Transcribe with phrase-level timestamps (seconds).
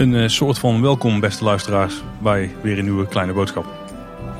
[0.00, 3.66] Een uh, soort van welkom, beste luisteraars, bij weer een nieuwe kleine boodschap.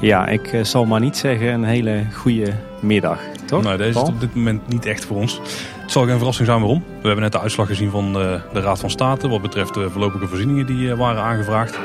[0.00, 3.62] Ja, ik uh, zal maar niet zeggen een hele goede middag, toch?
[3.62, 4.04] Nee, deze Paul?
[4.04, 5.40] is op dit moment niet echt voor ons.
[5.80, 6.84] Het zal geen verrassing zijn waarom.
[7.00, 9.90] We hebben net de uitslag gezien van uh, de Raad van State wat betreft de
[9.90, 11.78] voorlopige voorzieningen die waren aangevraagd.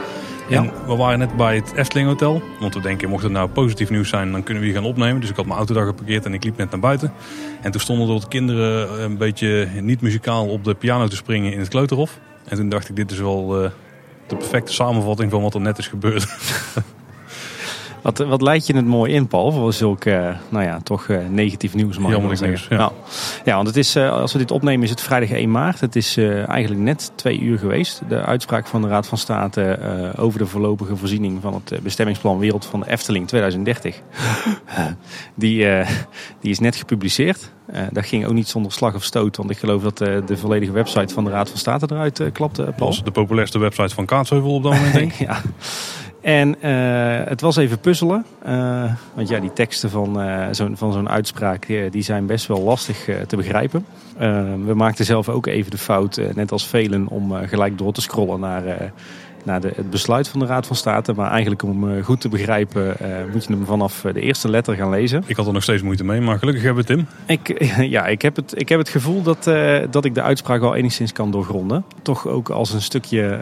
[0.50, 0.64] Ja.
[0.64, 2.41] En we waren net bij het Efteling Hotel.
[2.59, 5.21] Want we denken, mocht het nou positief nieuws zijn, dan kunnen we hier gaan opnemen.
[5.21, 7.13] Dus ik had mijn auto daar geparkeerd en ik liep net naar buiten.
[7.62, 11.52] En toen stonden er wat kinderen een beetje niet muzikaal op de piano te springen
[11.52, 12.20] in het kleuterhof.
[12.48, 13.70] En toen dacht ik, dit is wel uh,
[14.27, 16.27] de perfecte samenvatting van wat er net is gebeurd.
[18.05, 21.18] Wat, wat leid je het mooi in, Paul, voor zulk uh, nou ja, toch uh,
[21.30, 21.98] negatief nieuws.
[21.98, 22.78] Mag Jammer nieuws, ja.
[22.78, 22.91] Nou,
[23.45, 25.80] ja, want het is, uh, als we dit opnemen is het vrijdag 1 maart.
[25.80, 28.02] Het is eigenlijk net twee uur geweest.
[28.09, 29.80] De uitspraak van de Raad van State
[30.18, 34.02] over de voorlopige voorziening van het bestemmingsplan Wereld van de Efteling 2030.
[35.36, 35.67] die,
[36.40, 37.52] die is net gepubliceerd.
[37.92, 39.97] dat ging ook niet zonder slag of stoot, want ik geloof dat
[40.28, 42.62] de volledige website van de Raad van State eruit klapte.
[42.62, 42.73] Paul.
[42.78, 45.28] Dat was de populairste website van Kaatsheuvel op dat moment, denk ik.
[45.28, 45.42] ja.
[46.26, 48.26] En uh, het was even puzzelen.
[48.48, 50.20] Uh, want ja, die teksten van,
[50.56, 53.86] zo, van zo'n uitspraak die zijn best wel lastig te begrijpen.
[54.66, 58.40] we maakten zelf ook even de fout, net als velen, om gelijk door te scrollen
[58.40, 58.92] naar,
[59.44, 61.14] naar de, het besluit van de Raad van State.
[61.14, 62.96] Maar eigenlijk om goed te begrijpen
[63.31, 65.23] moet je hem vanaf de eerste letter gaan lezen.
[65.26, 67.08] Ik had er nog steeds moeite mee, maar gelukkig hebben we Tim.
[67.26, 67.66] Ik,
[67.96, 69.44] ja, ik heb het, ik heb het gevoel dat,
[69.92, 71.86] dat ik de uitspraak wel enigszins kan doorgronden.
[72.02, 73.40] Toch ook als een stukje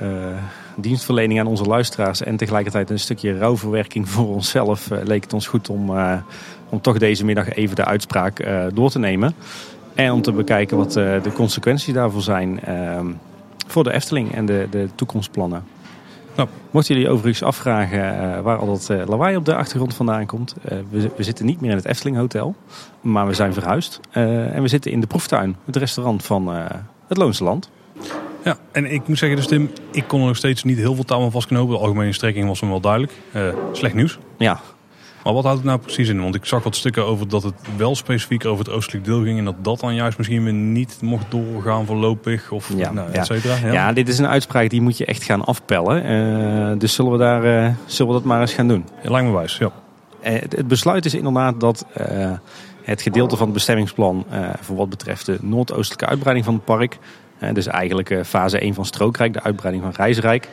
[0.75, 5.47] dienstverlening aan onze luisteraars en tegelijkertijd een stukje rouwverwerking voor onszelf uh, leek het ons
[5.47, 6.15] goed om, uh,
[6.69, 9.35] om toch deze middag even de uitspraak uh, door te nemen.
[9.93, 12.59] En om te bekijken wat de consequenties daarvoor zijn
[13.67, 15.63] voor de Efteling en de, de toekomstplannen.
[16.35, 20.55] Nou, mochten jullie overigens afvragen waar al dat lawaai op de achtergrond vandaan komt.
[20.89, 22.55] We, we, zitten niet meer in het Efteling Hotel,
[23.01, 23.99] maar we zijn verhuisd.
[24.11, 26.47] en we zitten in de proeftuin, het restaurant van
[27.07, 27.69] het Loonse Land.
[28.43, 31.03] Ja, en ik moet zeggen, dus Tim, ik kon er nog steeds niet heel veel
[31.03, 31.75] touw aan vastknopen.
[31.75, 33.11] De algemene strekking was hem wel duidelijk.
[33.35, 34.17] Uh, slecht nieuws.
[34.37, 34.59] Ja.
[35.23, 36.21] Maar wat houdt het nou precies in?
[36.21, 39.37] Want ik zag wat stukken over dat het wel specifiek over het oostelijk deel ging.
[39.37, 42.51] En dat dat dan juist misschien weer niet mocht doorgaan voorlopig.
[42.51, 43.19] Of ja, nou, ja.
[43.19, 43.55] et cetera.
[43.55, 43.71] Ja.
[43.71, 43.93] ja.
[43.93, 46.11] dit is een uitspraak die moet je echt gaan afpellen.
[46.11, 48.85] Uh, dus zullen we, daar, uh, zullen we dat maar eens gaan doen?
[49.03, 49.71] Ja, lijkt me wijs, ja.
[50.21, 51.85] Het besluit is inderdaad dat
[52.83, 54.25] het gedeelte van het bestemmingsplan...
[54.61, 56.97] voor wat betreft de noordoostelijke uitbreiding van het park...
[57.53, 60.49] Dus eigenlijk fase 1 van Strookrijk, de uitbreiding van Reisrijk.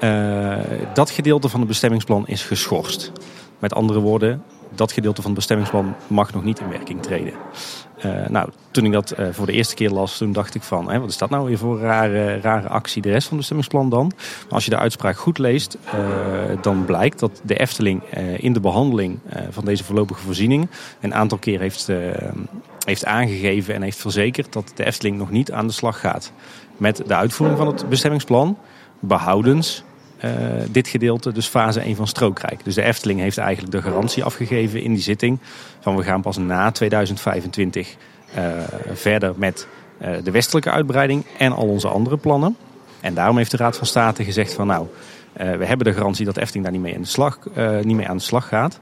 [0.00, 0.56] Uh,
[0.94, 3.12] dat gedeelte van het bestemmingsplan is geschorst.
[3.58, 4.42] Met andere woorden,
[4.74, 7.32] dat gedeelte van het bestemmingsplan mag nog niet in werking treden.
[8.04, 11.00] Uh, nou, toen ik dat voor de eerste keer las, toen dacht ik van, hè,
[11.00, 13.88] wat is dat nou weer voor een rare, rare actie, de rest van het bestemmingsplan
[13.88, 14.12] dan?
[14.16, 15.78] Maar als je de uitspraak goed leest,
[16.60, 18.02] dan blijkt dat de Efteling
[18.36, 19.18] in de behandeling
[19.50, 20.68] van deze voorlopige voorziening
[21.00, 21.88] een aantal keer heeft
[22.84, 26.32] heeft aangegeven en heeft verzekerd dat de Efteling nog niet aan de slag gaat
[26.76, 28.58] met de uitvoering van het bestemmingsplan,
[29.00, 29.84] behoudens
[30.24, 30.30] uh,
[30.70, 32.64] dit gedeelte, dus fase 1 van Strookrijk.
[32.64, 35.38] Dus de Efteling heeft eigenlijk de garantie afgegeven in die zitting
[35.80, 37.96] van we gaan pas na 2025
[38.36, 38.42] uh,
[38.92, 39.68] verder met
[40.02, 42.56] uh, de westelijke uitbreiding en al onze andere plannen.
[43.00, 44.86] En daarom heeft de Raad van State gezegd van nou,
[45.32, 47.38] we hebben de garantie dat Efteling daar niet mee aan de slag,
[47.82, 48.80] niet mee aan de slag gaat.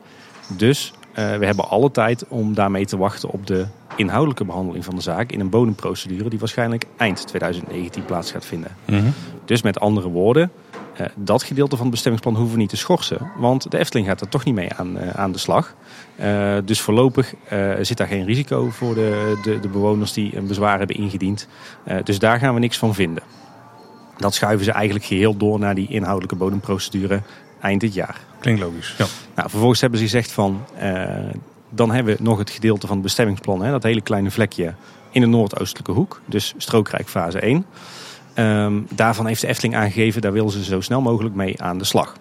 [0.56, 3.66] Dus we hebben alle tijd om daarmee te wachten op de
[3.96, 8.76] inhoudelijke behandeling van de zaak in een bodemprocedure die waarschijnlijk eind 2019 plaats gaat vinden.
[8.84, 9.12] Mm -hmm.
[9.44, 10.50] Dus met andere woorden,
[11.00, 14.20] uh, dat gedeelte van het bestemmingsplan hoeven we niet te schorsen, want de Efteling gaat
[14.20, 15.74] er toch niet mee aan, uh, aan de slag.
[16.20, 17.34] Uh, dus voorlopig
[17.80, 21.48] zit daar geen risico voor de, de, de bewoners die een bezwaar hebben ingediend.
[22.04, 23.22] dus daar gaan we niks van vinden.
[24.16, 27.22] Dat schuiven ze eigenlijk geheel door naar die inhoudelijke bodemprocedure
[27.60, 28.20] eind dit jaar.
[28.40, 29.06] Klinkt logisch, ja.
[29.34, 30.64] Nou, vervolgens hebben ze gezegd van,
[31.74, 34.74] dan hebben we nog het gedeelte van het bestemmingsplan, hè, dat hele kleine vlekje
[35.10, 37.66] in de noordoostelijke hoek, dus strookrijk fase 1.
[38.36, 41.84] Um, daarvan heeft de Efteling aangegeven, daar willen ze zo snel mogelijk mee aan de
[41.84, 42.14] slag.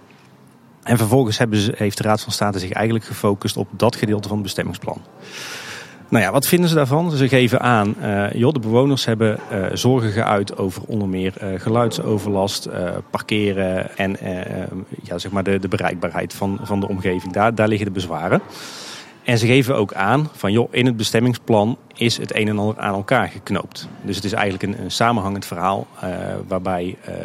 [0.84, 4.38] En vervolgens ze, heeft de Raad van State zich eigenlijk gefocust op dat gedeelte van
[4.38, 5.02] het bestemmingsplan.
[6.10, 7.12] Nou ja, wat vinden ze daarvan?
[7.12, 11.60] Ze geven aan, uh, joh, de bewoners hebben uh, zorgen geuit over onder meer uh,
[11.60, 12.70] geluidsoverlast,
[13.10, 14.18] parkeren en
[15.04, 17.34] ja, zeg maar de, de bereikbaarheid van, van de omgeving.
[17.34, 18.42] Daar, daar liggen de bezwaren.
[19.24, 22.80] En ze geven ook aan van joh, in het bestemmingsplan is het een en ander
[22.80, 23.88] aan elkaar geknoopt.
[24.02, 26.10] Dus het is eigenlijk een, een samenhangend verhaal uh,
[26.48, 27.16] waarbij uh,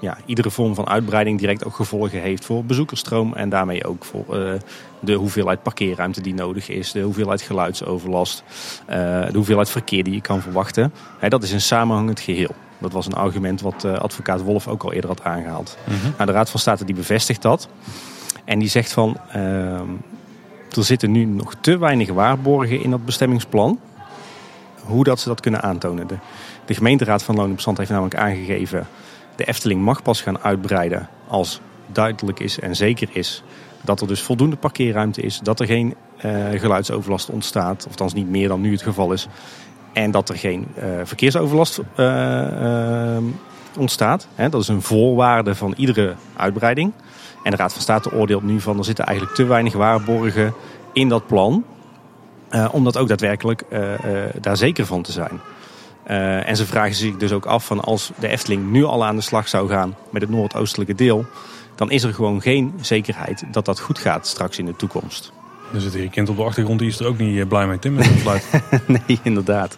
[0.00, 3.34] ja, iedere vorm van uitbreiding direct ook gevolgen heeft voor bezoekersstroom.
[3.34, 4.52] En daarmee ook voor uh,
[5.00, 8.44] de hoeveelheid parkeerruimte die nodig is, de hoeveelheid geluidsoverlast,
[8.86, 10.92] de hoeveelheid verkeer die je kan verwachten.
[11.28, 12.54] Dat is een samenhangend geheel.
[12.78, 15.76] Dat was een argument wat advocaat Wolf ook al eerder had aangehaald.
[15.84, 16.12] Mm -hmm.
[16.16, 17.68] nou, de Raad van State die bevestigt dat.
[18.44, 19.16] En die zegt van
[20.70, 23.80] er zitten nu nog te weinig waarborgen in dat bestemmingsplan.
[24.82, 26.06] Hoe dat ze dat kunnen aantonen.
[26.66, 28.86] De, gemeenteraad van Loon en Bestand heeft namelijk aangegeven...
[29.36, 33.42] de Efteling mag pas gaan uitbreiden als duidelijk is en zeker is...
[33.80, 37.86] dat er dus voldoende parkeerruimte is, dat er geen uh, geluidsoverlast ontstaat...
[37.88, 39.28] althans niet meer dan nu het geval is...
[39.92, 43.16] en dat er geen uh, verkeersoverlast uh,
[43.76, 44.28] ontstaat.
[44.50, 46.92] Dat is een voorwaarde van iedere uitbreiding...
[47.46, 50.54] En de Raad van State oordeelt nu van er zitten eigenlijk te weinig waarborgen
[50.92, 51.64] in dat plan.
[52.50, 55.40] Uh, om dat ook daadwerkelijk uh, uh, daar zeker van te zijn.
[56.44, 59.22] en ze vragen zich dus ook af van als de Efteling nu al aan de
[59.22, 61.24] slag zou gaan met het noordoostelijke deel.
[61.74, 65.32] Dan is er gewoon geen zekerheid dat dat goed gaat straks in de toekomst.
[65.74, 67.94] Er zit hier kind op de achtergrond, die is er ook niet blij mee, Tim,
[67.94, 69.76] met het nee, inderdaad.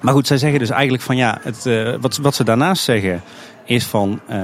[0.00, 1.68] Maar goed, zij zeggen dus eigenlijk van ja, het,
[2.00, 3.22] wat, wat ze daarnaast zeggen
[3.68, 4.36] is van uh,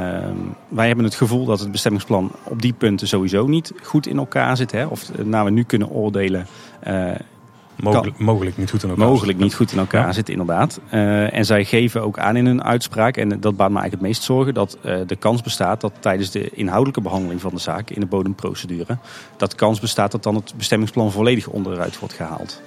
[0.68, 4.56] wij hebben het gevoel dat het bestemmingsplan op die punten sowieso niet goed in elkaar
[4.56, 4.72] zit.
[4.72, 4.86] Hè?
[4.86, 6.46] Of nou we nu kunnen oordelen.
[6.88, 7.10] Uh,
[7.76, 10.12] mogelijk, mogelijk, niet goed in elkaar Mogelijk niet goed in elkaar ja.
[10.12, 10.80] zit, inderdaad.
[10.90, 14.00] Uh, en zij geven ook aan in hun uitspraak, en dat baat me eigenlijk het
[14.00, 18.00] meest zorgen, dat de kans bestaat dat tijdens de inhoudelijke behandeling van de zaak in
[18.00, 18.98] de bodemprocedure,
[19.36, 22.62] dat kans bestaat dat dan het bestemmingsplan volledig onderuit wordt gehaald.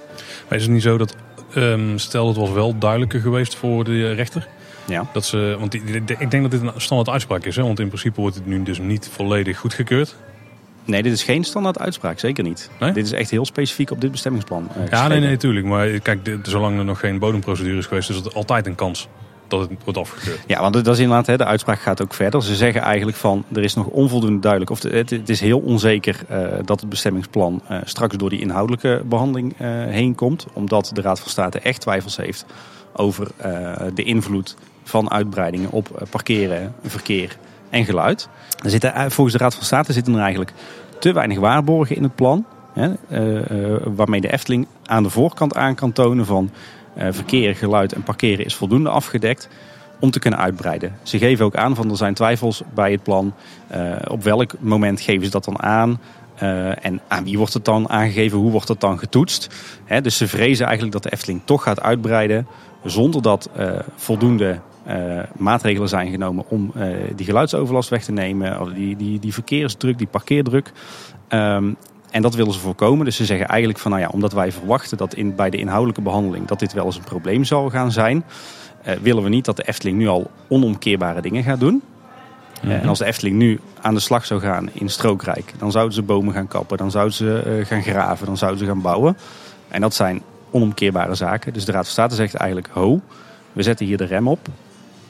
[0.48, 1.16] Maar is het niet zo dat,
[1.56, 4.48] um, stel het was wel duidelijker geweest voor de rechter,
[4.88, 5.06] ja.
[5.14, 5.82] Dat ze, want die,
[6.18, 7.56] ik denk dat dit een standaard uitspraak is.
[7.56, 7.64] Hè?
[7.64, 10.16] Want in principe wordt het nu dus niet volledig goedgekeurd.
[10.88, 12.70] Nee, dit is geen standaard uitspraak, zeker niet.
[12.80, 12.92] Nee?
[12.92, 14.70] Dit is echt heel specifiek op dit bestemmingsplan.
[14.78, 15.66] Uh, ja, nee, nee, natuurlijk.
[15.66, 19.08] Maar kijk, dit, zolang er nog geen bodemprocedure is geweest, is het altijd een kans
[19.48, 20.40] dat het wordt afgekeurd.
[20.48, 22.44] Ja, want dat is inderdaad, hè, de uitspraak gaat ook verder.
[22.44, 26.22] Ze zeggen eigenlijk van, er is nog onvoldoende duidelijk, of het, het is heel onzeker
[26.32, 29.56] uh, dat het bestemmingsplan uh, straks door die inhoudelijke behandeling
[29.90, 30.46] heen komt.
[30.54, 32.46] Omdat de Raad van State echt twijfels heeft
[32.94, 33.28] over
[33.94, 37.38] de invloed van uitbreidingen op parkeren, verkeer
[37.70, 38.30] en geluid.
[38.64, 40.54] Er zitten, volgens de Raad van State zitten er eigenlijk
[41.00, 42.46] te weinig waarborgen in het plan.
[42.74, 46.52] Hè, uh, waarmee de Efteling aan de voorkant aan kan tonen van
[47.10, 49.50] verkeer, geluid en parkeren is voldoende afgedekt
[50.00, 50.96] om te kunnen uitbreiden.
[51.04, 53.34] Ze geven ook aan van er zijn twijfels bij het plan.
[54.08, 56.00] Op welk moment geven ze dat dan aan?
[56.82, 58.38] En aan wie wordt het dan aangegeven?
[58.38, 59.50] Hoe wordt het dan getoetst?
[60.02, 62.48] Dus ze vrezen eigenlijk dat de Efteling toch gaat uitbreiden
[62.84, 63.50] zonder dat
[63.96, 69.20] voldoende uh, maatregelen zijn genomen om uh, die geluidsoverlast weg te nemen, of die, die,
[69.20, 70.72] die verkeersdruk, die parkeerdruk.
[71.30, 71.76] Um,
[72.12, 73.06] en dat willen ze voorkomen.
[73.06, 76.02] Dus ze zeggen eigenlijk van, nou ja, omdat wij verwachten dat in, bij de inhoudelijke
[76.02, 78.24] behandeling dat dit wel eens een probleem zal gaan zijn,
[78.88, 81.74] uh, willen we niet dat de Efteling nu al onomkeerbare dingen gaat doen.
[81.74, 81.82] Mm
[82.62, 82.72] -hmm.
[82.72, 86.02] En als de Efteling nu aan de slag zou gaan in Strookrijk, dan zouden ze
[86.02, 89.18] bomen gaan kappen, dan zouden ze gaan graven, dan zouden ze gaan bouwen.
[89.68, 91.54] En dat zijn onomkeerbare zaken.
[91.54, 93.02] Dus de Raad van State zegt eigenlijk, ho,
[93.54, 94.48] we zetten hier de rem op.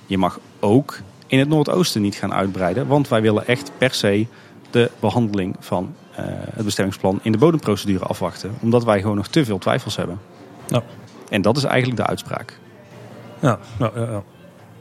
[0.07, 4.27] Je mag ook in het Noordoosten niet gaan uitbreiden, want wij willen echt per se
[4.69, 6.18] de behandeling van uh,
[6.56, 10.19] het bestemmingsplan in de bodemprocedure afwachten, omdat wij gewoon nog te veel twijfels hebben.
[10.68, 10.83] Ja.
[11.30, 12.59] En dat is eigenlijk de uitspraak.
[13.39, 14.24] Ja, nou, ja, ja.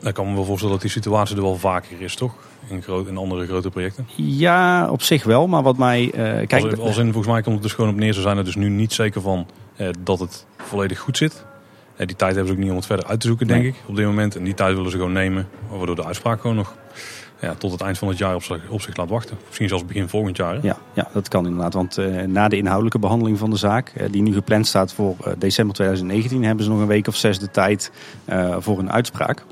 [0.08, 2.34] Ik kan me wel voorstellen dat die situatie er wel vaker is, toch?
[2.68, 4.06] In, groot, in andere grote projecten?
[4.16, 5.46] Ja, op zich wel.
[5.46, 6.04] Maar wat mij...
[6.04, 6.12] Uh,
[6.46, 8.12] kijk, als, als in, volgens mij komt het dus gewoon op neer.
[8.12, 9.46] Ze zijn er dus nu niet zeker van
[9.76, 11.45] uh, dat het volledig goed zit.
[12.00, 13.70] Uh, die tijd hebben ze ook niet om het verder uit te zoeken, denk nee.
[13.70, 14.36] ik, op dit moment.
[14.36, 15.48] En die tijd willen ze gewoon nemen.
[15.68, 16.76] Waardoor de uitspraak gewoon nog
[17.40, 19.38] ja, tot het eind van het jaar op zich, op zich laat wachten.
[19.46, 20.54] Misschien zelfs begin volgend jaar.
[20.54, 20.60] Hè?
[20.62, 21.74] Ja, ja, dat kan inderdaad.
[21.74, 25.16] Want uh, na de inhoudelijke behandeling van de zaak, uh, die nu gepland staat voor
[25.20, 27.92] uh, december 2019, hebben ze nog een week of zes de tijd
[28.58, 29.44] voor een uitspraak.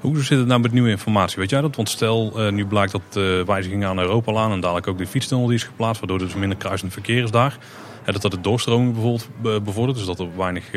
[0.00, 1.38] Hoe zit het nou met nieuwe informatie?
[1.38, 1.76] Weet jij dat?
[1.76, 5.46] Want stel, nu blijkt dat de wijzigingen aan Europa aan en dadelijk ook de fietstunnel
[5.46, 7.58] die is geplaatst, waardoor er dus minder kruisend verkeer is daar.
[8.04, 10.70] dat dat de doorstroming bijvoorbeeld bevordert, dus dat er weinig,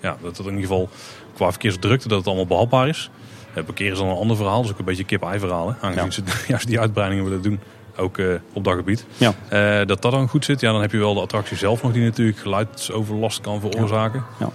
[0.00, 0.88] ja, dat er in ieder geval
[1.34, 3.10] qua verkeersdrukte dat het allemaal behapbaar is.
[3.52, 5.68] Het parkeren is dan een ander verhaal, dus ook een beetje kip-ei verhaal.
[5.68, 5.74] Hè?
[5.80, 6.32] Aangezien ja.
[6.32, 7.60] ze juist die uitbreidingen willen doen,
[7.96, 9.06] ook uh, op dat gebied.
[9.16, 9.34] Ja.
[9.52, 11.92] Uh, dat dat dan goed zit, ja, dan heb je wel de attractie zelf nog
[11.92, 14.24] die natuurlijk geluidsoverlast kan veroorzaken.
[14.38, 14.48] Ja.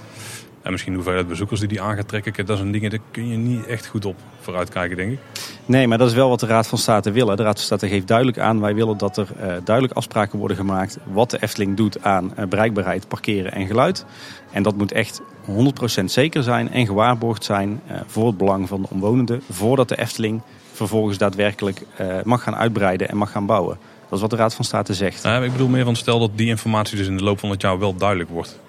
[0.66, 2.46] En misschien de hoeveelheid bezoekers die die aan gaat trekken.
[2.46, 5.20] Dat zijn dingen, daar kun je niet echt goed op vooruitkijken, denk ik.
[5.66, 7.26] Nee, maar dat is wel wat de Raad van State wil.
[7.26, 10.58] De Raad van State geeft duidelijk aan, wij willen dat er uh, duidelijk afspraken worden
[10.58, 14.06] gemaakt wat de Efteling doet aan uh, bereikbaarheid, parkeren en geluid.
[14.52, 15.22] En dat moet echt
[16.02, 19.42] 100% zeker zijn en gewaarborgd zijn uh, voor het belang van de omwonenden.
[19.50, 20.42] Voordat de Efteling
[20.72, 21.82] vervolgens daadwerkelijk
[22.24, 23.78] mag gaan uitbreiden en mag gaan bouwen.
[24.04, 25.26] Dat is wat de Raad van State zegt.
[25.26, 27.80] Ik bedoel meer van stel dat die informatie dus in de loop van het jaar
[27.80, 28.60] wel duidelijk wordt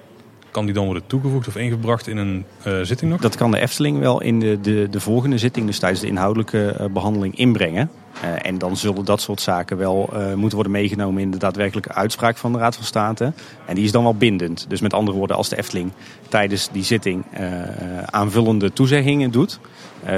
[0.57, 3.21] kan die dan worden toegevoegd of ingebracht in een uh, zitting nog?
[3.21, 6.77] Dat kan de Efteling wel in de, de, de volgende zitting, dus tijdens de inhoudelijke
[6.81, 7.91] uh, behandeling, inbrengen.
[8.25, 12.37] Uh, en dan zullen dat soort zaken wel moeten worden meegenomen in de daadwerkelijke uitspraak
[12.37, 13.33] van de Raad van State.
[13.67, 14.67] En die is dan wel bindend.
[14.69, 15.93] Dus met andere woorden, als de Efteling
[16.29, 17.25] tijdens die zitting
[18.07, 19.61] aanvullende toezeggingen doet,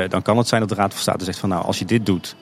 [0.08, 2.06] dan kan het zijn dat de Raad van State zegt van nou, als je dit
[2.06, 2.36] doet,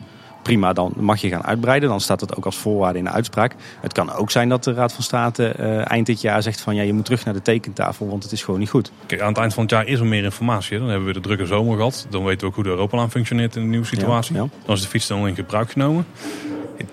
[0.46, 1.88] prima, dan mag je gaan uitbreiden.
[1.88, 3.54] Dan staat het ook als voorwaarde in de uitspraak.
[3.80, 6.74] Het kan ook zijn dat de Raad van State uh, eind dit jaar zegt van
[6.74, 8.90] ja, je moet terug naar de tekentafel, want het is gewoon niet goed.
[9.06, 10.78] Kijk, aan het eind van het jaar is er meer informatie.
[10.78, 12.06] Dan hebben we de drukke zomer gehad.
[12.10, 14.34] Dan weten we ook hoe de Europalaan functioneert in de nieuwe situatie.
[14.34, 16.06] Dan is de fiets dan in gebruik genomen.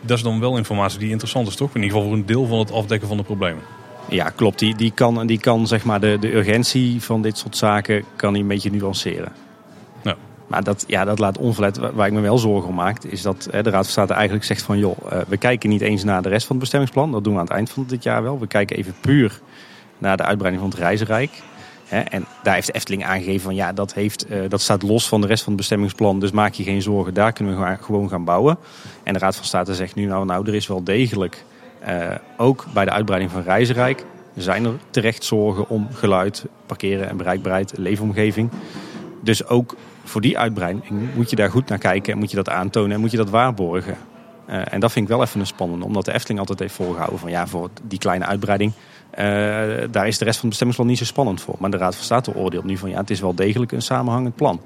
[0.02, 1.70] Dat is dan wel informatie die interessant is, toch?
[1.70, 3.64] In ieder geval voor een deel van het afdekken van de problemen.
[4.10, 4.60] Ja, klopt.
[4.60, 8.34] Die, die kan, die kan zeg maar de, de urgentie van dit soort zaken kan
[8.34, 9.32] die een beetje nuanceren.
[10.54, 11.78] Maar dat, ja, dat laat onverlet.
[11.78, 14.62] Waar ik me wel zorgen om maak, is dat de Raad van State eigenlijk zegt
[14.62, 17.12] van joh, uh, we kijken niet eens naar de rest van het bestemmingsplan.
[17.12, 18.40] Dat doen we aan het eind van dit jaar wel.
[18.40, 19.42] We kijken even puur
[19.98, 21.42] naar de uitbreiding van het reizenrijk.
[21.90, 25.22] En daar heeft de Efteling aangegeven van ja, dat, heeft, uh, dat staat los van
[25.22, 26.20] de rest van het bestemmingsplan.
[26.20, 28.58] Dus maak je geen zorgen, daar kunnen we gewoon gaan bouwen.
[29.04, 31.44] En de Raad van State zegt nu nou, nou er is wel degelijk
[31.88, 34.06] uh, ook bij de uitbreiding van Reizenrijk
[34.36, 38.50] zijn er terecht zorgen om geluid, parkeren en bereikbaarheid, leefomgeving.
[39.22, 40.84] Dus ook voor die uitbreiding
[41.16, 43.30] moet je daar goed naar kijken en moet je dat aantonen en moet je dat
[43.30, 43.98] waarborgen.
[44.50, 47.20] Uh, en dat vind ik wel even een spannende, omdat de Efteling altijd heeft volgehouden
[47.20, 48.72] van ja, voor die kleine uitbreiding,
[49.12, 49.18] uh,
[49.92, 51.56] daar is de rest van het bestemmingsplan niet zo spannend voor.
[51.60, 54.36] Maar de Raad van State oordeelt nu van ja, het is wel degelijk een samenhangend
[54.36, 54.62] plan.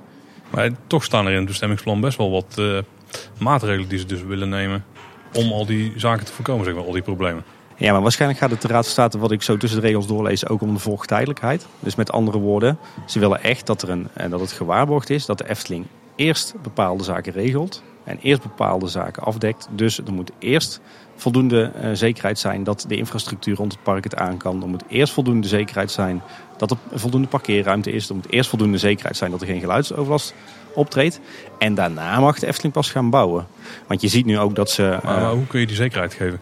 [0.49, 2.77] Maar toch staan er in het bestemmingsplan best wel wat uh,
[3.39, 4.85] maatregelen die ze dus willen nemen
[5.33, 7.43] om al die zaken te voorkomen, zeg maar, al die problemen.
[7.79, 10.07] Ja, maar waarschijnlijk gaat het de Raad van State, wat ik zo tussen de regels
[10.07, 11.65] doorlees, ook om de volgtijdelijkheid.
[11.79, 15.37] Dus met andere woorden, ze willen echt dat, er een, dat het gewaarborgd is dat
[15.37, 19.67] de Efteling eerst bepaalde zaken regelt en eerst bepaalde zaken afdekt.
[19.71, 20.81] Dus er moet eerst
[21.15, 24.61] voldoende uh, zekerheid zijn dat de infrastructuur rond het park het aan kan.
[24.61, 26.21] Er moet eerst voldoende zekerheid zijn
[26.57, 28.09] dat er voldoende parkeerruimte is.
[28.09, 30.33] Er moet eerst voldoende zekerheid zijn dat er geen geluidsoverlast
[30.73, 31.19] optreedt.
[31.59, 33.47] En daarna mag de Efteling pas gaan bouwen.
[33.87, 34.83] Want je ziet nu ook dat ze...
[34.83, 36.39] Uh, maar, maar hoe kun je die zekerheid geven?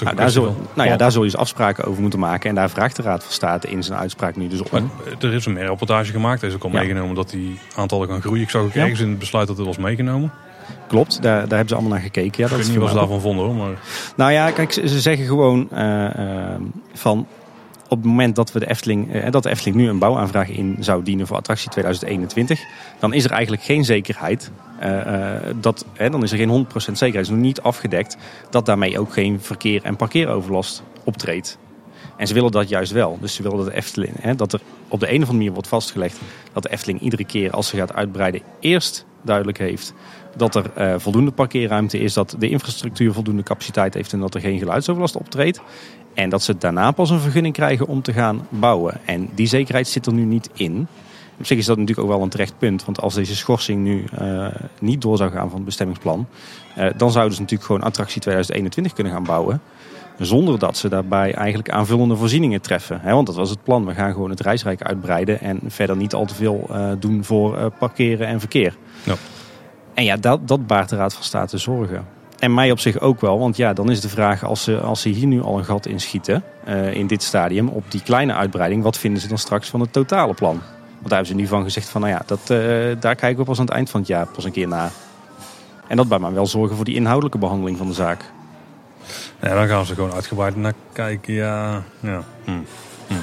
[0.00, 2.48] Nou, daar, zul, nou ja, daar zul je dus afspraken over moeten maken.
[2.48, 4.68] En daar vraagt de Raad van State in zijn uitspraak nu dus om.
[4.70, 6.42] Maar er is een rapportage gemaakt.
[6.42, 6.78] Er is ook al ja.
[6.78, 8.42] meegenomen dat die aantallen gaan groeien.
[8.42, 10.32] Ik zag ook ergens in het besluit dat het was meegenomen.
[10.86, 12.42] Klopt, daar, daar hebben ze allemaal naar gekeken.
[12.42, 13.54] Ja, dat ik weet niet wat ze daarvan vonden hoor.
[13.54, 13.78] Maar...
[14.16, 16.54] Nou ja, kijk, ze, ze zeggen gewoon uh, uh,
[16.92, 17.26] van
[17.88, 20.76] op het moment dat, we de Efteling, uh, dat de Efteling nu een bouwaanvraag in
[20.80, 22.60] zou dienen voor attractie 2021,
[22.98, 24.50] dan is er eigenlijk geen zekerheid.
[24.82, 28.16] Uh, uh, dat, dan is er geen 100% zekerheid, is nog niet afgedekt,
[28.50, 31.58] dat daarmee ook geen verkeer en parkeeroverlast optreedt.
[32.16, 33.18] En ze willen dat juist wel.
[33.20, 35.52] Dus ze willen dat de Efteling, hè, dat er op de een of andere manier
[35.52, 36.20] wordt vastgelegd
[36.52, 39.94] dat de Efteling iedere keer als ze gaat uitbreiden eerst duidelijk heeft
[40.36, 44.40] dat er uh, voldoende parkeerruimte is, dat de infrastructuur voldoende capaciteit heeft en dat er
[44.40, 45.60] geen geluidsoverlast optreedt.
[46.14, 49.00] En dat ze daarna pas een vergunning krijgen om te gaan bouwen.
[49.04, 50.86] En die zekerheid zit er nu niet in.
[51.38, 52.84] Op zich is dat natuurlijk ook wel een terecht punt.
[52.84, 54.46] Want als deze schorsing nu uh,
[54.80, 56.26] niet door zou gaan van het bestemmingsplan,
[56.78, 59.60] uh, dan zouden ze natuurlijk gewoon attractie 2021 kunnen gaan bouwen.
[60.18, 63.00] Zonder dat ze daarbij eigenlijk aanvullende voorzieningen treffen.
[63.00, 63.86] He, want dat was het plan.
[63.86, 67.70] We gaan gewoon het reisrijk uitbreiden en verder niet al te veel uh, doen voor
[67.78, 68.76] parkeren en verkeer.
[69.02, 69.14] Ja.
[69.94, 72.06] En ja, dat, dat baart de Raad van State zorgen.
[72.38, 75.00] En mij op zich ook wel, want ja, dan is de vraag als ze, als
[75.00, 78.34] ze hier nu al een gat in schieten, uh, in dit stadium, op die kleine
[78.34, 80.60] uitbreiding, wat vinden ze dan straks van het totale plan?
[80.94, 82.46] Want daar hebben ze nu van gezegd van, nou ja, dat,
[83.02, 84.90] daar kijken we pas aan het eind van het jaar pas een keer naar.
[85.88, 88.32] En dat baart mij wel zorgen voor die inhoudelijke behandeling van de zaak.
[89.40, 91.82] Ja, dan gaan ze gewoon uitgebreid naar kijken, ja.
[92.00, 92.22] ja.
[92.44, 92.50] Hm.
[93.06, 93.14] Hm.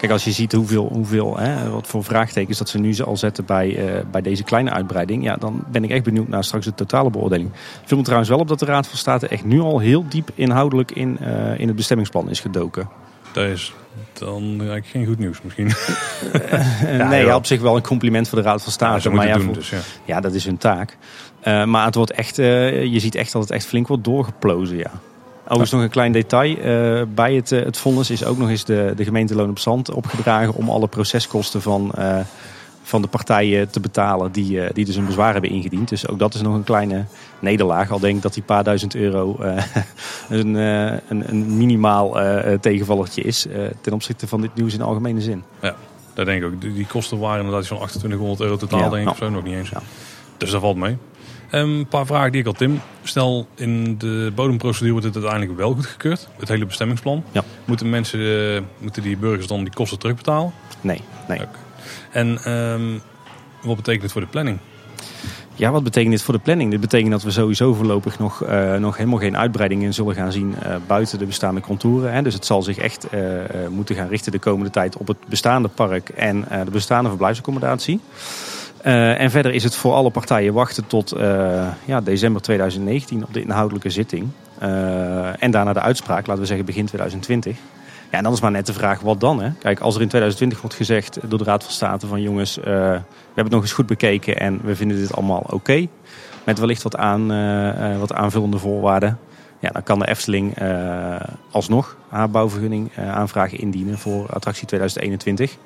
[0.00, 3.44] Kijk, als je ziet hoeveel, hoeveel hè, wat voor vraagtekens dat ze nu al zetten
[3.44, 6.74] bij, uh, bij deze kleine uitbreiding, ja, dan ben ik echt benieuwd naar straks de
[6.74, 7.48] totale beoordeling.
[7.50, 10.04] Ik viel me trouwens wel op dat de Raad van State echt nu al heel
[10.08, 12.88] diep inhoudelijk in, uh, in het bestemmingsplan is gedoken.
[13.32, 13.72] Dat is
[14.12, 15.66] dan eigenlijk geen goed nieuws misschien.
[16.98, 19.08] ja, nee, ja, op zich wel een compliment voor de Raad van State.
[19.08, 19.80] Ja, maar ja, doen, voor, dus, ja.
[20.04, 20.96] ja, dat is hun taak.
[21.44, 24.90] maar het wordt echt, je ziet echt dat het echt flink wordt doorgeplozen, ja.
[25.50, 26.56] Overigens nog een klein detail.
[26.56, 29.58] Uh, bij het, uh, het vonnis is ook nog eens de, de gemeente Loon op
[29.58, 32.18] Zand opgedragen om alle proceskosten van, uh,
[32.82, 35.88] van de partijen te betalen die, die dus een bezwaar hebben ingediend.
[35.88, 37.04] Dus ook dat is nog een kleine
[37.38, 37.90] nederlaag.
[37.90, 39.36] Al denk ik dat die paar duizend euro
[40.28, 42.18] een, een, een, minimaal
[42.60, 43.46] tegenvallertje is
[43.80, 45.42] ten opzichte van dit nieuws in algemene zin.
[45.60, 45.74] Ja,
[46.14, 46.60] dat denk ik ook.
[46.60, 49.04] Die kosten waren inderdaad zo'n 2800 euro totaal, ja, denk ik.
[49.04, 49.70] Nou, of zo, nog niet eens.
[49.70, 49.82] Ja.
[50.36, 50.96] Dus dat valt mee.
[51.50, 52.80] Een paar vragen die ik had, Tim.
[53.02, 56.28] Stel, in de bodemprocedure wordt het uiteindelijk wel goedgekeurd.
[56.38, 57.24] Het hele bestemmingsplan.
[57.32, 57.44] Ja.
[57.64, 60.52] Moeten, mensen, uh, moeten die burgers dan die kosten terugbetalen?
[60.80, 61.00] Nee.
[61.28, 61.38] nee.
[61.38, 61.50] Okay.
[62.10, 63.00] En um,
[63.62, 64.58] wat betekent dit voor de planning?
[65.54, 66.70] Ja, wat betekent dit voor de planning?
[66.70, 70.54] Dit betekent dat we sowieso voorlopig nog, uh, nog helemaal geen uitbreidingen zullen gaan zien
[70.66, 72.12] uh, buiten de bestaande contouren.
[72.12, 72.22] Hè.
[72.22, 73.20] Dus het zal zich echt uh,
[73.70, 78.00] moeten gaan richten de komende tijd op het bestaande park en de bestaande verblijfsaccommodatie.
[78.86, 83.34] Uh, en verder is het voor alle partijen wachten tot uh, ja, december 2019 op
[83.34, 84.28] de inhoudelijke zitting.
[84.62, 87.56] Uh, en daarna de uitspraak, laten we zeggen begin 2020.
[88.10, 89.42] Ja, en dan is maar net de vraag, wat dan?
[89.42, 89.50] Hè?
[89.58, 92.70] Kijk, als er in 2020 wordt gezegd door de Raad van State van jongens, we
[92.70, 93.02] hebben
[93.34, 95.86] het nog eens goed bekeken en we vinden dit allemaal oké.
[96.44, 97.26] Met wellicht wat, aan,
[97.98, 99.18] wat aanvullende voorwaarden.
[99.60, 101.16] Ja, dan kan de Efteling uh,
[101.50, 105.56] alsnog haar bouwvergunning uh, aanvragen indienen voor attractie 2021.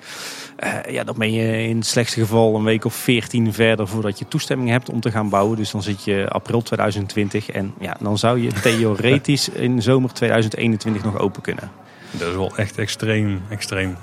[0.88, 4.28] ja, dan ben je in het slechtste geval een week of 14 verder voordat je
[4.28, 5.56] toestemming hebt om te gaan bouwen.
[5.56, 11.04] Dus dan zit je april 2020 en ja, dan zou je theoretisch in zomer 2021
[11.04, 11.70] nog open kunnen.
[12.10, 13.96] Dat is wel echt extreem, extreem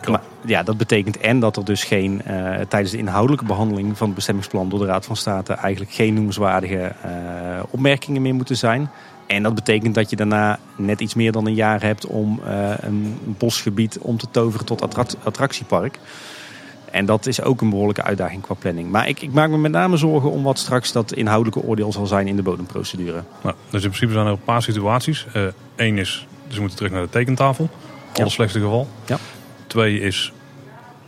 [0.45, 4.15] ja, dat betekent en dat er dus geen, uh, tijdens de inhoudelijke behandeling van het
[4.15, 7.11] bestemmingsplan door de Raad van State eigenlijk geen noemenswaardige uh,
[7.69, 8.89] opmerkingen meer moeten zijn.
[9.31, 12.73] En dat betekent dat je daarna net iets meer dan een jaar hebt om uh,
[12.79, 15.99] een bosgebied om te toveren tot attract attractiepark.
[16.91, 18.89] En dat is ook een behoorlijke uitdaging qua planning.
[18.89, 22.05] Maar ik, ik, maak me met name zorgen om wat straks dat inhoudelijke oordeel zal
[22.05, 23.23] zijn in de bodemprocedure.
[23.43, 25.25] Nou, dus in principe zijn er een paar situaties.
[25.75, 27.69] Eén is, ze moeten terug naar de tekentafel.
[28.13, 28.27] Ja.
[28.27, 28.87] slechtste geval.
[29.05, 29.17] Ja.
[29.67, 30.33] Twee is,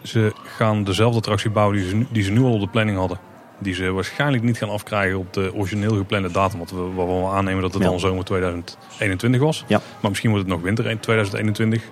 [0.02, 2.98] ze gaan dezelfde attractie bouwen die ze, nu, die ze nu al op de planning
[2.98, 3.18] hadden.
[3.64, 6.58] Die ze waarschijnlijk niet gaan afkrijgen op de origineel geplande datum.
[6.58, 7.90] Want we, waarvan we aannemen dat het ja.
[7.90, 9.64] al zomer 2021 was.
[9.68, 9.82] Ja.
[10.00, 11.84] Maar misschien wordt het nog winter 2021.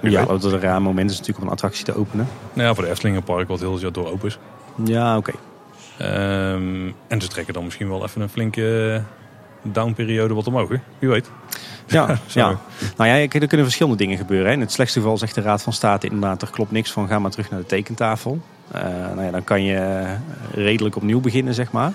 [0.00, 2.28] Wie ja, dat een raar moment is natuurlijk om een attractie te openen.
[2.52, 4.38] Nou ja, voor de Eftelingenpark wat heel het jaar door open is.
[4.84, 5.32] Ja, oké.
[5.98, 6.52] Okay.
[6.52, 9.02] Um, en ze trekken dan misschien wel even een flinke
[9.62, 10.68] downperiode wat omhoog.
[10.68, 10.76] Hè?
[10.98, 11.30] Wie weet.
[11.86, 12.58] Ja, ja.
[12.96, 14.46] nou ja, er kunnen verschillende dingen gebeuren.
[14.46, 14.52] Hè.
[14.52, 17.18] In het slechtste geval zegt de Raad van State inderdaad, er klopt niks van, ga
[17.18, 18.40] maar terug naar de tekentafel.
[18.74, 20.04] Uh, nou ja, dan kan je
[20.54, 21.92] redelijk opnieuw beginnen, zeg maar.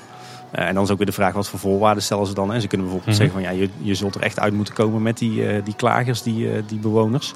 [0.55, 2.53] Uh, en dan is ook weer de vraag, wat voor voorwaarden stellen ze dan?
[2.53, 3.33] En ze kunnen bijvoorbeeld mm -hmm.
[3.33, 5.75] zeggen van, ja, je, je zult er echt uit moeten komen met die, uh, die
[5.75, 7.33] klagers, die, die bewoners.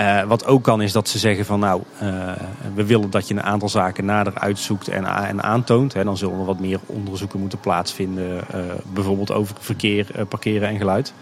[0.00, 2.32] Uh, wat ook kan is dat ze zeggen van nou, uh,
[2.74, 5.92] we willen dat je een aantal zaken nader uitzoekt en, en aantoont.
[5.92, 6.04] Hè.
[6.04, 8.40] Dan zullen er wat meer onderzoeken moeten plaatsvinden.
[8.54, 8.60] Uh,
[8.92, 11.12] bijvoorbeeld over verkeer, parkeren en geluid.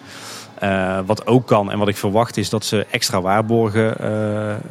[1.06, 4.06] wat ook kan en wat ik verwacht is dat ze extra waarborgen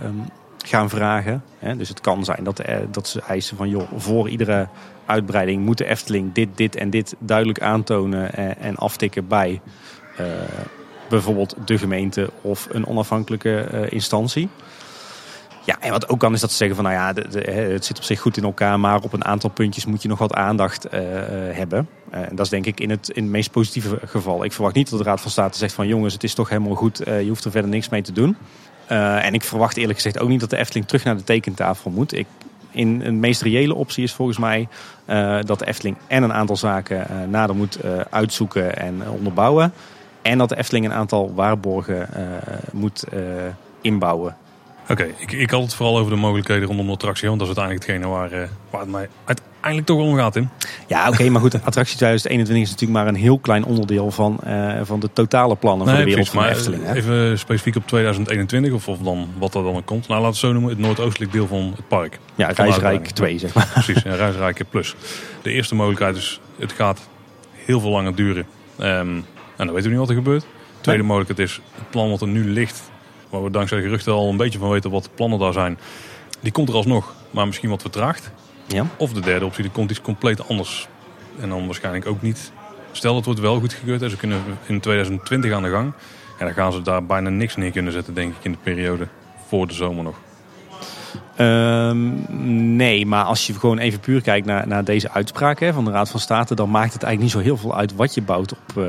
[0.05, 0.22] um,
[0.57, 1.43] gaan vragen.
[1.60, 1.77] Hè.
[1.77, 4.67] Dus het kan zijn dat, dat ze eisen van joh, voor iedere
[5.05, 9.62] uitbreiding moet de Efteling dit, dit en dit duidelijk aantonen en, en aftikken bij
[11.13, 14.50] bijvoorbeeld de gemeente of een onafhankelijke uh, instantie.
[15.65, 17.98] Ja, en wat ook kan is dat ze zeggen van nou ja, de, het zit
[17.98, 20.85] op zich goed in elkaar, maar op een aantal puntjes moet je nog wat aandacht
[20.85, 20.92] uh,
[21.51, 21.90] hebben.
[22.14, 24.44] Uh, en dat is denk ik in het, in het meest positieve geval.
[24.44, 26.75] Ik verwacht niet dat de Raad van State zegt van jongens, het is toch helemaal
[26.75, 28.38] goed, je hoeft er verder niks mee te doen.
[28.88, 32.14] en ik verwacht eerlijk gezegd ook niet dat de Efteling terug naar de tekentafel moet.
[32.14, 32.27] Ik,
[32.72, 34.68] in een meest reële optie is volgens mij
[35.46, 39.74] dat de Efteling en een aantal zaken nader moet uitzoeken en onderbouwen.
[40.24, 42.24] En dat de Efteling een aantal waarborgen uh,
[42.72, 43.20] moet uh,
[43.81, 44.36] inbouwen.
[44.81, 47.27] Oké, okay, ik, ik had het vooral over de mogelijkheden rondom de attractie.
[47.27, 50.50] Want dat is uiteindelijk hetgene waar, uh, waar het mij uiteindelijk toch om gaat, in.
[50.88, 54.40] Ja, oké, okay, maar goed, attractie 2021 is natuurlijk maar een heel klein onderdeel van,
[54.83, 56.86] van de totale plannen nee, voor de wereld precies, van de Efteling.
[56.86, 56.94] Hè?
[56.94, 60.07] Even specifiek op 2021, of, of dan wat er dan komt.
[60.07, 62.20] Nou, laten we het zo noemen, het noordoostelijk deel van het park.
[62.36, 63.70] Ja, Reisrijk 2, zeg maar.
[63.74, 64.96] Precies, Reisrijk plus.
[65.42, 67.07] De eerste mogelijkheid is, het gaat
[67.53, 68.46] heel veel langer duren.
[68.79, 69.25] Um,
[69.66, 70.46] dan weten we niet wat er gebeurt.
[70.82, 72.92] Tweede mogelijkheid is het plan wat er nu ligt,
[73.30, 75.78] waar we dankzij de geruchten al een beetje van weten wat de plannen daar zijn.
[76.40, 78.32] Die komt er alsnog, maar misschien wat vertraagd.
[78.68, 78.86] Ja.
[78.98, 80.88] Of de derde optie, er komt iets compleet anders.
[81.40, 82.52] En dan waarschijnlijk ook niet.
[82.92, 85.94] Stel dat wordt wel goed gekeurd en ze kunnen in 2020 aan de gang.
[86.40, 89.08] En dan gaan ze daar bijna niks neer kunnen zetten, denk ik, in de periode
[89.48, 90.20] voor de zomer nog.
[91.38, 92.26] Um,
[92.76, 95.92] nee, maar als je gewoon even puur kijkt naar, naar deze uitspraak hè, van de
[95.92, 98.52] Raad van State, dan maakt het eigenlijk niet zo heel veel uit wat je bouwt
[98.52, 98.86] op, uh,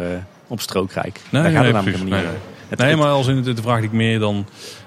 [0.54, 1.20] op Strookrijk.
[1.30, 2.34] Nee, Daar gaat nee, het namelijk niet nee, nee.
[2.68, 4.46] Het, nee, maar als in de, vraag die ik meer dan,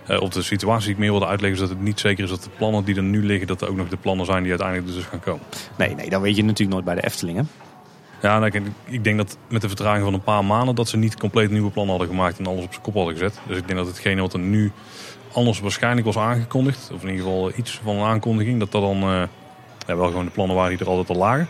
[0.09, 2.29] uh, of de situatie die ik meer wilde uitleggen, is dat het niet zeker is
[2.29, 4.49] dat de plannen die er nu liggen, dat er ook nog de plannen zijn die
[4.51, 5.43] uiteindelijk dus gaan komen.
[5.77, 7.37] Nee, nee, dan weet je natuurlijk nooit bij de Efteling.
[7.37, 7.43] Hè?
[8.21, 11.17] Ja, nou, ik denk dat met de vertraging van een paar maanden dat ze niet
[11.17, 13.39] compleet nieuwe plannen hadden gemaakt en alles op zijn kop hadden gezet.
[13.47, 14.71] Dus ik denk dat hetgene wat er nu
[15.33, 18.97] anders waarschijnlijk was aangekondigd, of in ieder geval iets van een aankondiging, dat dat dan
[18.97, 19.23] uh,
[19.87, 21.47] ja, wel gewoon de plannen waren die er altijd al lagen.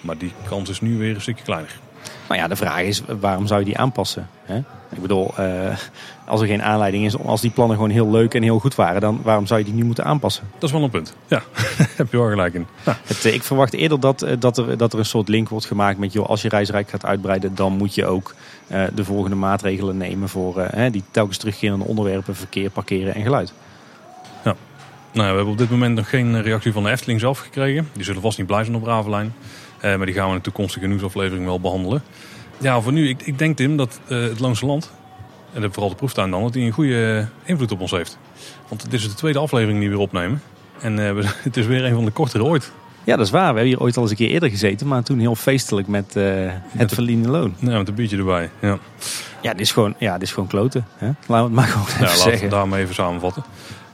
[0.00, 1.80] Maar die kans is nu weer een stukje kleiner.
[2.28, 4.28] Nou ja, de vraag is, waarom zou je die aanpassen?
[4.44, 4.56] Hè?
[4.90, 5.76] Ik bedoel, uh,
[6.26, 9.00] als er geen aanleiding is, als die plannen gewoon heel leuk en heel goed waren,
[9.00, 10.44] dan waarom zou je die nu moeten aanpassen?
[10.54, 11.14] Dat is wel een punt.
[11.26, 11.42] Ja,
[11.96, 12.66] heb je wel gelijk in.
[12.84, 12.96] Ja.
[13.04, 16.12] Het, ik verwacht eerder dat, dat, er, dat er een soort link wordt gemaakt met,
[16.12, 18.34] joh, als je reisrijk gaat uitbreiden, dan moet je ook
[18.68, 23.52] uh, de volgende maatregelen nemen voor uh, die telkens terugkerende onderwerpen, verkeer, parkeren en geluid.
[24.44, 24.56] Ja.
[25.12, 27.88] Nou, we hebben op dit moment nog geen reactie van de Efteling zelf gekregen.
[27.92, 29.34] Die zullen vast niet blij zijn op Ravelijn.
[29.84, 32.02] Uh, maar die gaan we in de toekomstige nieuwsaflevering wel behandelen.
[32.58, 34.90] Ja, voor nu, ik, ik denk Tim dat uh, het Loonse Land,
[35.52, 38.18] en vooral de proeftuin dan, dat die een goede invloed op ons heeft.
[38.68, 40.42] Want dit is de tweede aflevering die we weer opnemen.
[40.80, 40.96] En
[41.48, 42.72] het is weer een van de kortere ooit.
[43.08, 43.40] Ja, dat is waar.
[43.40, 46.16] We hebben hier ooit al eens een keer eerder gezeten, maar toen heel feestelijk met
[46.16, 47.54] uh, het verdiende loon.
[47.58, 48.50] Ja, met een biertje erbij.
[48.60, 48.78] Ja,
[49.42, 50.86] ja dit is gewoon, ja, dit is gewoon kloten.
[50.96, 51.06] Hè?
[51.06, 52.32] Laten we het maar gewoon even ja, zeggen.
[52.32, 53.44] Laten we daarmee even samenvatten.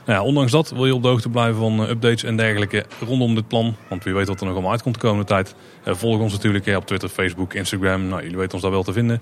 [0.05, 3.35] Ja, ondanks dat wil je op de hoogte blijven van eh, updates en dergelijke rondom
[3.35, 3.75] dit plan.
[3.87, 5.55] Want wie weet wat er nog allemaal uitkomt de komende tijd.
[5.87, 8.07] Uh, volg ons natuurlijk op Twitter, Facebook, Instagram.
[8.07, 9.21] Nou, jullie weten ons daar wel te vinden.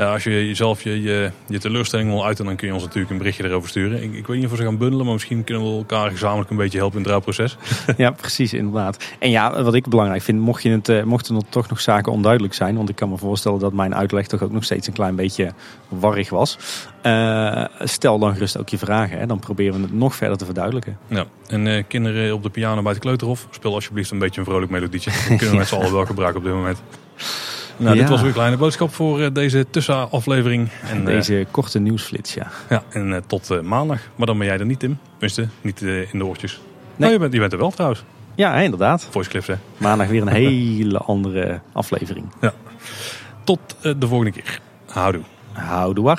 [0.00, 3.10] Uh, als je jezelf je, je, je, teleurstelling wil uiten, dan kun je ons natuurlijk
[3.10, 4.02] een berichtje erover sturen.
[4.02, 6.50] Ik, ik weet niet of we ze gaan bundelen, maar misschien kunnen we elkaar gezamenlijk
[6.50, 7.56] een beetje helpen in het rouwproces.
[7.96, 9.04] ja, precies, inderdaad.
[9.18, 12.54] En ja, wat ik belangrijk vind, mocht je het, mochten er toch nog zaken onduidelijk
[12.54, 12.76] zijn.
[12.76, 15.52] Want ik kan me voorstellen dat mijn uitleg toch ook nog steeds een klein beetje
[15.88, 16.58] warrig was.
[17.78, 19.18] stel dan gerust ook je vragen.
[19.18, 19.26] Hè.
[19.26, 20.98] Dan proberen we het nog verder te verduidelijken.
[21.06, 24.46] Ja, en uh, kinderen op de piano bij het kleuterhof, speel alsjeblieft een beetje een
[24.46, 25.10] vrolijk melodietje.
[25.10, 26.82] Dat kunnen we met z'n allen wel gebruiken op dit moment.
[27.76, 30.68] Nou, dit was weer een kleine boodschap voor uh, deze tussenaflevering.
[30.90, 32.50] En, deze uh, korte nieuwsflits, ja.
[32.68, 34.00] Ja, en tot maandag.
[34.16, 34.98] Maar dan ben jij er niet, Tim.
[35.10, 36.60] Tenminste, niet in de oortjes.
[36.96, 37.08] Nee.
[37.08, 38.04] Oh, je, bent, je bent er wel trouwens.
[38.34, 39.08] Ja, inderdaad.
[39.10, 39.54] Voice clips, hè.
[39.76, 42.26] Maandag weer een hele andere aflevering.
[42.40, 42.52] Ja.
[43.44, 44.60] Tot de volgende keer.
[44.86, 45.22] Houdoe.
[45.52, 46.16] Houdoe.